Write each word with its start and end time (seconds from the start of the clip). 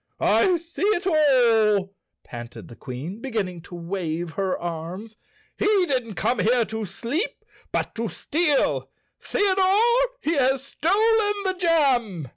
"I 0.19 0.55
see 0.55 0.81
it 0.81 1.05
all," 1.05 1.93
panted 2.23 2.69
the 2.69 2.75
Queen 2.75 3.21
beginning 3.21 3.61
to 3.61 3.75
wave 3.75 4.31
her 4.31 4.57
arms. 4.57 5.15
"He 5.59 5.67
didn't 5.85 6.15
come 6.15 6.39
here 6.39 6.65
to 6.65 6.85
sleep 6.85 7.45
but 7.71 7.93
to 7.93 8.09
steal! 8.09 8.89
Theodore, 9.21 9.77
he 10.19 10.33
has 10.33 10.63
stolen 10.63 11.33
the 11.43 11.53
jam!" 11.55 12.29